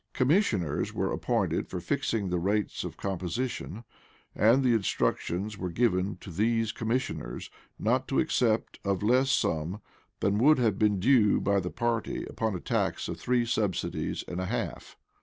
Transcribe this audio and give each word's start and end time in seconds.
Commissioners 0.13 0.95
were 0.95 1.11
appointed 1.11 1.67
for 1.67 1.79
fixing 1.79 2.29
the 2.31 2.39
rates 2.39 2.83
of 2.83 2.97
composition; 2.97 3.83
and 4.33 4.65
instructions 4.65 5.59
were 5.59 5.69
given 5.69 6.17
to 6.17 6.31
these 6.31 6.71
commissioners 6.71 7.51
not 7.77 8.07
to 8.07 8.17
accept 8.19 8.79
of 8.83 9.03
a 9.03 9.05
less 9.05 9.29
sum 9.29 9.79
than 10.19 10.39
would 10.39 10.57
have 10.57 10.79
been 10.79 10.99
due 10.99 11.39
by 11.39 11.59
the 11.59 11.69
party 11.69 12.25
upon 12.25 12.55
a 12.55 12.59
tax 12.59 13.07
of 13.07 13.19
three 13.19 13.45
subsidies 13.45 14.23
and 14.27 14.41
a 14.41 14.47
half. 14.47 14.97